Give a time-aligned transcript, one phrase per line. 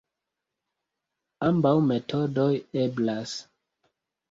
[1.49, 2.49] Ambaŭ metodoj
[2.87, 3.39] eblas.